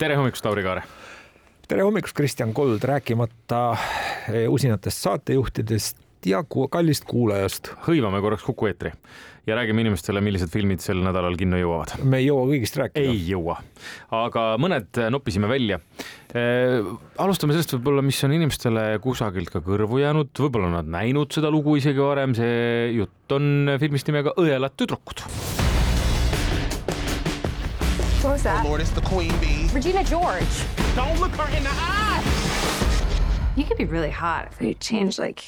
[0.00, 0.84] tere hommikust, Lauri Kaare.
[1.68, 3.58] tere hommikust, Kristjan Kold, rääkimata
[4.32, 7.74] eh, usinatest saatejuhtidest ja kallist kuulajast.
[7.84, 8.94] hõivame korraks Kuku eetri
[9.48, 11.98] ja räägime inimestele, millised filmid sel nädalal kinno jõuavad.
[12.00, 13.12] me ei jõua kõigist rääkida.
[13.12, 13.58] ei jõua,
[14.22, 15.82] aga mõned noppisime välja
[16.32, 16.80] eh,.
[17.20, 21.76] alustame sellest võib-olla, mis on inimestele kusagilt ka kõrvu jäänud, võib-olla nad näinud seda lugu
[21.76, 25.28] isegi varem, see jutt on filmist nimega Õelad tüdrukud.
[28.30, 28.64] What was that?
[28.64, 29.68] Oh Lord, it's the queen bee.
[29.72, 30.44] Regina George.
[30.94, 32.22] Don't look her in the eye.
[33.56, 35.44] You could be really hot if you change, like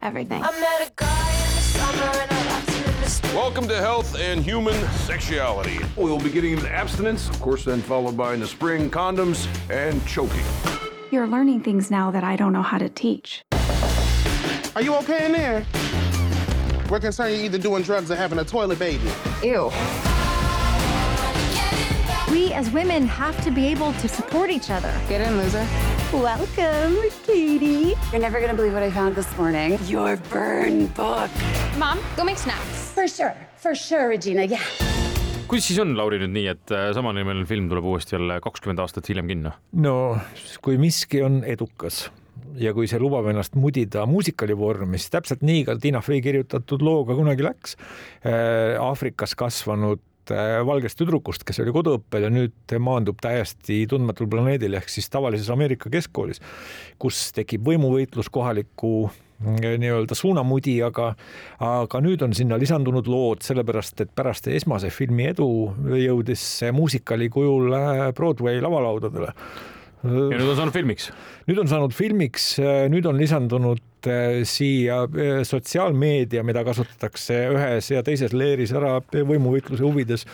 [0.00, 0.42] everything.
[0.42, 3.34] I met a guy in the summer and I left him in the spring.
[3.34, 5.80] Welcome to Health and Human Sexuality.
[5.96, 10.02] We'll be getting into abstinence, of course, then followed by in the spring condoms and
[10.06, 10.46] choking.
[11.10, 13.42] You're learning things now that I don't know how to teach.
[14.74, 15.66] Are you okay in there?
[16.88, 19.10] We're concerned you're either doing drugs or having a toilet baby.
[19.42, 19.70] Ew.
[22.38, 24.92] We as women have to be able to support each other.
[25.08, 25.66] Get in, loser.
[26.12, 26.94] Welcome,
[27.26, 27.96] Katie.
[28.12, 29.76] You're never gonna believe what I found this morning.
[29.88, 31.30] Your burn book.
[31.82, 32.92] Mom, go make snacks.
[32.94, 34.62] For sure, for sure, Regina, yeah.
[35.50, 39.08] kuidas siis on, Lauri, nüüd nii, et äh, samanimeline film tuleb uuesti jälle kakskümmend aastat
[39.10, 39.56] hiljem kinno?
[39.72, 39.94] no
[40.62, 42.04] kui miski on edukas
[42.60, 46.86] ja kui see lubab ennast mudida muusikali vormi, siis täpselt nii ka Tiina Fey kirjutatud
[46.86, 47.74] looga kunagi läks.
[48.78, 54.90] Aafrikas kasvanud äh, valgest tüdrukust, kes oli koduõppel ja nüüd maandub täiesti tundmatul planeedil ehk
[54.92, 56.42] siis tavalises Ameerika keskkoolis,
[57.00, 61.12] kus tekib võimuvõitlus kohaliku nii-öelda suunamudi, aga,
[61.62, 65.48] aga nüüd on sinna lisandunud lood, sellepärast et pärast esmase filmi edu
[65.94, 69.34] jõudis see muusikali kujul äh, Broadway lavalaudadele
[70.04, 71.10] ja nüüd on saanud filmiks?
[71.48, 72.52] nüüd on saanud filmiks,
[72.92, 79.84] nüüd on lisandunud äh, siia äh, sotsiaalmeedia, mida kasutatakse ühes ja teises leeris ära võimuvõitluse
[79.84, 80.26] huvides.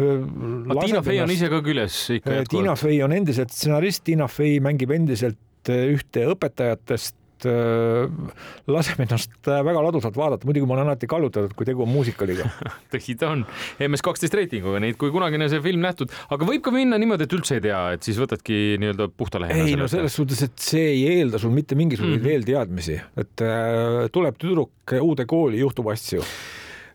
[0.00, 2.52] Tiina Fey on ise ka küljes ikka jätkuvalt?
[2.52, 10.16] Tiina Fey on endiselt stsenarist, Tiina Fey mängib endiselt ühte õpetajatest laseb ennast väga ladusalt
[10.18, 12.48] vaadata, muidugi ma olen alati kallutatud, kui tegu on muusikaliga
[12.92, 13.44] tõsi ta on,
[13.86, 17.36] MS kaksteist reitinguga neid, kui kunagine see film nähtud, aga võib ka minna niimoodi, et
[17.36, 19.66] üldse ei tea, et siis võtadki nii-öelda puhta lehena.
[19.66, 22.36] ei no selles suhtes, et see ei eelda sul mitte mingisuguseid mm -hmm.
[22.36, 26.24] eelteadmisi, et äh, tuleb tüdruk uude kooli, juhtub asju.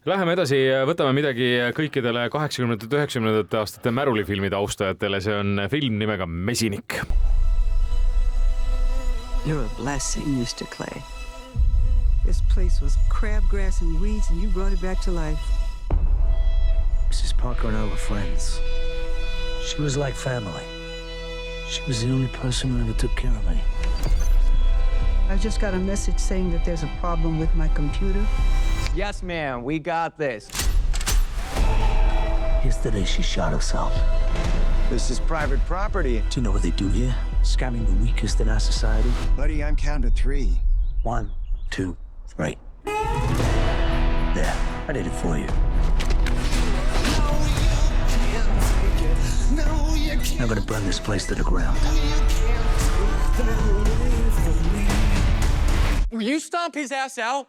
[0.06, 7.02] Läheme edasi, võtame midagi kõikidele kaheksakümnendate, üheksakümnendate aastate märulifilmide austajatele, see on film nimega Mesinik
[9.45, 10.67] You're a blessing, Mr.
[10.72, 11.03] Clay.
[12.25, 15.39] This place was crabgrass and weeds, and you brought it back to life.
[17.11, 17.38] Mrs.
[17.38, 18.59] Parker and I were friends.
[19.63, 20.63] She was like family.
[21.69, 23.61] She was the only person who ever took care of me.
[25.29, 28.25] I just got a message saying that there's a problem with my computer.
[28.95, 30.50] Yes, ma'am, we got this.
[32.63, 33.94] Yesterday, she shot herself.
[34.89, 36.23] This is private property.
[36.31, 37.13] Do you know what they do here?
[37.45, 39.09] Scamming the weakest in our society.
[39.38, 40.59] Buddy, I'm counting to three.
[41.03, 41.31] One,
[41.69, 41.95] two,
[42.28, 42.57] three.
[42.83, 44.56] There,
[44.88, 45.47] I did it for you.
[50.41, 51.78] I'm gonna burn this place to the ground.
[56.12, 57.47] Will you stomp his ass out?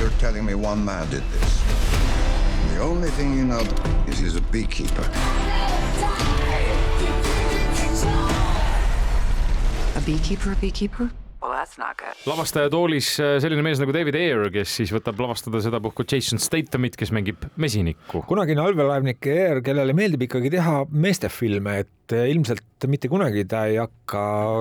[0.00, 1.62] You're telling me one man did this.
[2.74, 3.60] The only thing you know
[4.06, 5.08] is he's a beekeeper.
[10.08, 11.10] Beekeeper, beekeeper?
[11.42, 12.16] Well, that's not good.
[12.26, 13.10] lavastaja toolis
[13.42, 18.24] selline mees nagu David Ayer, kes siis võtab lavastada sedapuhku Jason Stathamit, kes mängib mesinikku.
[18.30, 24.20] kunagine allveelaevnik Ayer, kellele meeldib ikkagi teha meestefilme, et ilmselt mitte kunagi ta ei hakka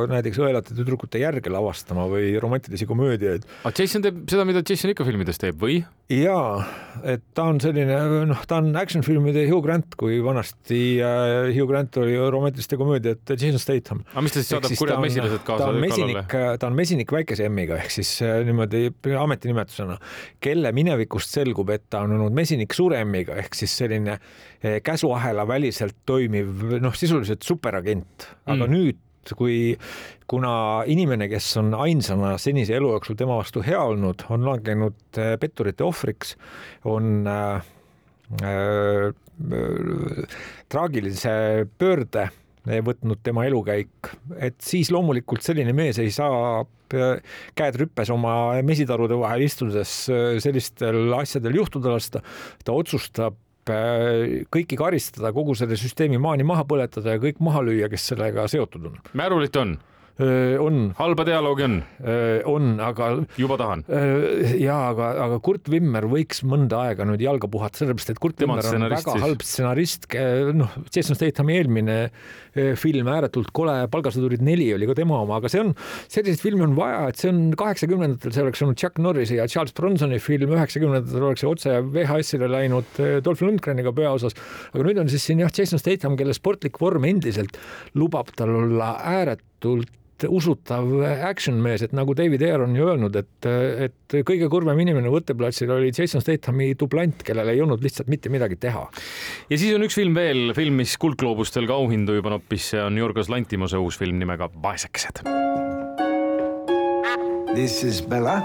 [0.10, 3.46] näiteks õelate tüdrukute järge lavastama või romantilisi komöödiaid.
[3.64, 5.84] aga Jason teeb seda, mida Jason ikka filmides teeb või?
[6.08, 6.64] jaa,
[7.04, 7.98] et ta on selline,
[8.30, 13.36] noh, ta on action filmide Hugh Grant, kui vanasti äh, Hugh Grant oli romantiliste komöödiate
[13.36, 14.02] Jason Statham.
[14.14, 15.66] aga mis ta siis saadab kurjad mesilased kaasa?
[15.66, 18.88] ta on mesinik, ta on mesinik väikese M-iga ehk siis äh, niimoodi
[19.20, 20.00] ametinimetusena,
[20.44, 25.44] kelle minevikust selgub, et ta on olnud mesinik suure M-iga ehk siis selline äh, käsuahela
[25.48, 28.74] väliselt toimiv, noh, sisuliselt superagent, aga mm.
[28.74, 29.04] nüüd
[29.36, 29.76] kui,
[30.32, 30.52] kuna
[30.88, 36.36] inimene, kes on ainsana senise elu jooksul tema vastu hea olnud, on langenud petturite ohvriks,
[36.88, 37.68] on äh,
[38.40, 39.10] äh,
[40.72, 42.30] traagilise pöörde
[42.68, 44.10] võtnud tema elukäik,
[44.44, 49.92] et siis loomulikult selline mees ei saa käed rüppes oma mesitarude vahel istudes
[50.44, 52.22] sellistel asjadel juhtuda lasta.
[52.64, 53.36] ta otsustab
[54.54, 58.90] kõiki karistada, kogu selle süsteemi maani maha põletada ja kõik maha lüüa, kes sellega seotud
[58.92, 59.00] on.
[59.18, 59.78] märulit on?
[60.18, 60.80] on.
[60.98, 61.78] halba dialoogi on?
[62.50, 63.84] on, aga juba tahan.
[64.58, 68.58] ja aga, aga Kurt Wimmer võiks mõnda aega nüüd jalga puhata, sellepärast et Kurt Tema
[68.58, 69.26] on Wimmer on väga siis.
[69.26, 70.10] halb stsenarist.
[70.58, 71.98] noh, Jason Stathami eelmine
[72.80, 75.74] film Ääretult kole, Palgasõdurid neli oli ka tema oma, aga see on,
[76.10, 79.76] selliseid filme on vaja, et see on kaheksakümnendatel, see oleks olnud Chuck Norrise ja Charles
[79.78, 84.38] Bronsoni film, üheksakümnendatel oleks see otse VHS-ile läinud Dolph Lundgreniga peaosas.
[84.74, 87.60] aga nüüd on siis siin jah, Jason Statham, kelle sportlik vorm endiselt
[87.98, 89.94] lubab tal olla ääretult
[90.26, 90.88] usutav
[91.28, 93.50] action mees, et nagu David Ayer on ju öelnud, et,
[93.88, 98.58] et kõige kurvem inimene võtteplatsil oli Jason Stathami dublant, kellel ei olnud lihtsalt mitte midagi
[98.62, 98.88] teha.
[99.50, 102.98] ja siis on üks film veel, film, mis Kuldgloobustel ka auhindu juba noppis, see on
[102.98, 105.26] Jorgos Lantimose uus film nimega Vaesekesed.
[107.58, 108.44] This is Bella.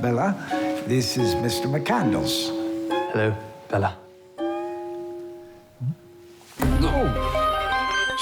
[0.00, 0.34] Bella,
[0.88, 1.68] this is Mr.
[1.68, 2.48] McCandles.
[3.12, 3.34] Hello,
[3.68, 4.11] Bella.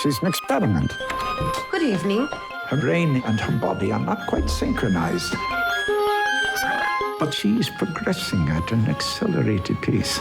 [0.02, 0.96] She's an experiment.
[1.70, 2.26] Good evening.
[2.66, 5.34] Her brain and her body are not quite synchronized.
[7.18, 10.18] But she's progressing at an accelerated pace.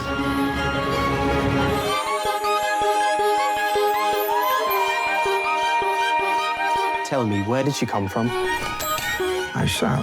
[7.06, 8.28] Tell me, where did she come from?
[8.30, 10.02] I shall.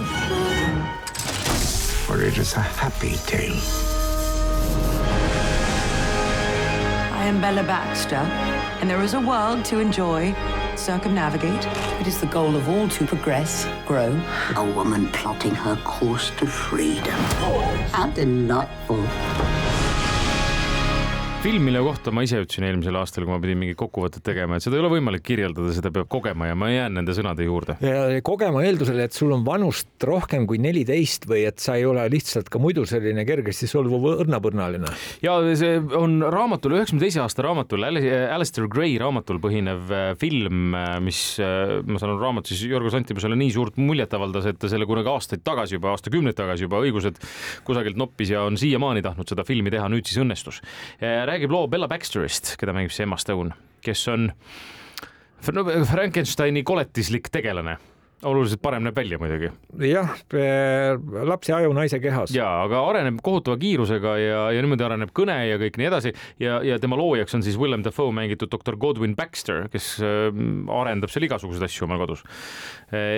[2.06, 3.56] For it is a happy tale.
[7.14, 8.24] I am Bella Baxter,
[8.80, 10.34] and there is a world to enjoy,
[10.76, 11.66] circumnavigate.
[12.00, 14.20] It is the goal of all to progress, grow.
[14.56, 17.18] A woman plotting her course to freedom.
[17.90, 19.04] How delightful.
[21.38, 24.64] film, mille kohta ma ise ütlesin eelmisel aastal, kui ma pidin mingit kokkuvõtet tegema, et
[24.64, 27.76] seda ei ole võimalik kirjeldada, seda peab kogema ja ma jään nende sõnade juurde.
[28.26, 32.50] kogema eeldusel, et sul on vanust rohkem kui neliteist või et sa ei ole lihtsalt
[32.50, 34.90] ka muidu selline kergesti solvuv õrnapõrnaline.
[35.22, 40.74] ja see on raamatul, üheksakümne teise aasta raamatul, Alistair Gray raamatul põhinev äh, film,
[41.06, 44.72] mis äh, ma saan aru, raamat siis Jorgos Antimusele nii suurt muljet avaldas, et ta
[44.72, 47.22] selle kunagi aastaid tagasi juba, aastakümneid tagasi juba õigused
[47.68, 50.62] kusagilt noppis ja on siiamaani tahtnud seda filmi teha, nüüd siis õnnestus.
[51.28, 53.54] Räägib loo Bella Baxterist, keda mängib siis Emma Stone,
[53.84, 54.30] kes on
[55.92, 57.76] Frankensteini koletislik tegelane
[58.26, 59.50] oluliselt parem näeb välja muidugi.
[59.86, 60.14] jah,
[61.28, 62.32] lapse aju naise kehas.
[62.34, 66.58] ja, aga areneb kohutava kiirusega ja, ja niimoodi areneb kõne ja kõik nii edasi ja,
[66.66, 70.28] ja tema loojaks on siis Willem Dafoe mängitud doktor Godwin Baxter, kes äh,
[70.80, 72.24] arendab seal igasuguseid asju omal kodus.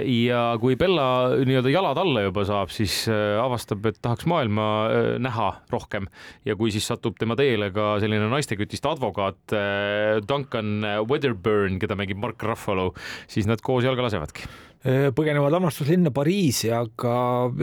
[0.05, 1.08] ja kui Bella
[1.47, 6.08] nii-öelda jalad alla juba saab, siis äh, avastab, et tahaks maailma äh, näha rohkem
[6.47, 12.20] ja kui siis satub tema teele ka selline naistekütist advokaat äh, Duncan Weatherburn, keda mängib
[12.20, 12.91] Mark Ruffalo,
[13.31, 14.49] siis nad koos jalga lasevadki
[14.81, 17.15] põgenevad armastuslinna Pariisi, aga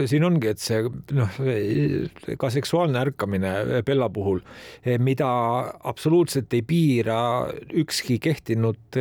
[0.06, 0.84] siin ongi, et see
[1.18, 1.38] noh,
[2.38, 4.38] ka seksuaalne ärkamine Bella puhul,
[5.02, 5.30] mida
[5.90, 7.18] absoluutselt ei piira
[7.82, 9.00] ükski kehtinud,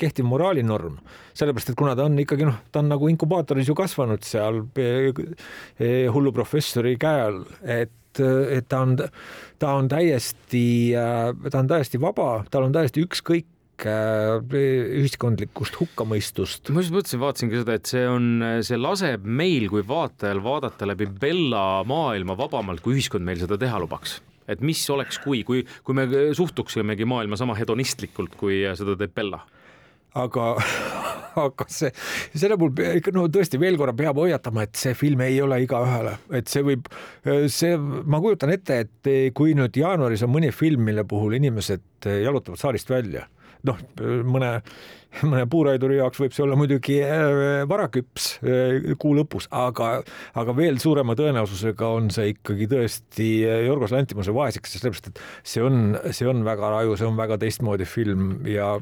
[0.00, 0.96] kehtiv moraalinorm,
[1.36, 4.64] sellepärast et kuna ta on ikkagi noh, ta on nagu inkubaatoris ju kasvanud seal
[6.16, 8.96] hullu professori käe all, et, et ta on,
[9.60, 10.64] ta on täiesti,
[10.96, 16.70] ta on täiesti vaba, tal on täiesti ükskõik äh, ühiskondlikust hukkamõistust.
[16.74, 21.06] ma just mõtlesin, vaatasingi seda, et see on, see laseb meil kui vaatajal vaadata läbi
[21.06, 24.18] Bella maailma vabamalt, kui ühiskond meil seda teha lubaks.
[24.48, 29.42] Et mis oleks, kui, kui, kui me suhtuksimegi maailma sama hedonistlikult, kui seda teeb Bella.
[30.18, 30.54] Aga,
[31.44, 31.90] aga see,
[32.32, 36.16] selle puhul ikka no tõesti veel korra peab hoiatama, et see film ei ole igaühele,
[36.34, 36.88] et see võib,
[37.52, 42.58] see, ma kujutan ette, et kui nüüd jaanuaris on mõni film, mille puhul inimesed jalutavad
[42.58, 43.28] saalist välja,
[43.66, 43.78] noh,
[44.28, 44.50] mõne,
[45.24, 49.90] mõne puuraiduri jaoks võib see olla muidugi äh, varaküps äh, kuu lõpus, aga,
[50.38, 53.28] aga veel suurema tõenäosusega on see ikkagi tõesti
[53.66, 57.88] Jorgos Lantimuse vaeseks, sellepärast et see on, see on väga raju, see on väga teistmoodi
[57.88, 58.74] film ja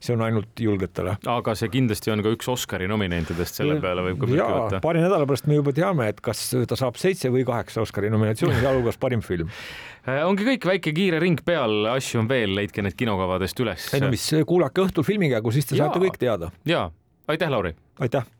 [0.00, 1.18] see on ainult julgetele.
[1.36, 4.82] aga see kindlasti on ka üks Oscari nominentidest, selle peale võib ka ja võtta.
[4.84, 8.58] paari nädala pärast me juba teame, et kas ta saab seitse või kaheksa Oscari nominatsiooni,
[8.62, 9.52] sealhulgas parim film.
[10.28, 13.88] ongi kõik, väike kiire ring peal, asju on veel, leidke need kinokavadest üles.
[13.96, 14.15] ei no mis,
[14.46, 15.86] kuulake õhtul filmikäigu, siis te Jaa.
[15.86, 16.50] saate kõik teada.
[16.64, 16.90] ja
[17.28, 17.76] aitäh, Lauri.
[17.98, 18.26] aitäh